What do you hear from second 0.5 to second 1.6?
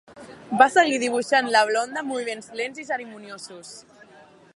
Va seguir dibuixant